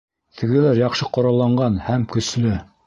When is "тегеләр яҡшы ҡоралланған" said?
0.41-1.81